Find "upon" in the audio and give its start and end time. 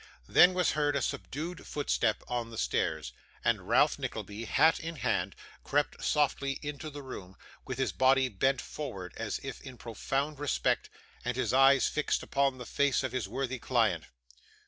12.23-12.57